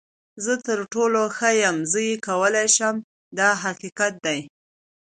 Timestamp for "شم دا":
2.75-3.49